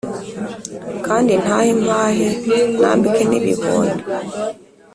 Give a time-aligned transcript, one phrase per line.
[1.05, 2.27] kandi ntahe mpahe
[2.79, 3.93] nambike n’ibibondo